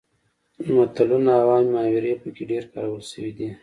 [0.77, 3.49] متلونه او عامې محاورې پکې ډیر کارول شوي دي